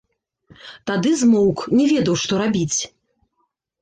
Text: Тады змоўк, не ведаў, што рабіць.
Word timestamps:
Тады 0.91 1.11
змоўк, 1.23 1.57
не 1.81 1.85
ведаў, 1.93 2.19
што 2.25 2.33
рабіць. 2.43 2.79